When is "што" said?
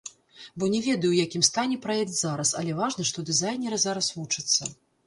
3.13-3.29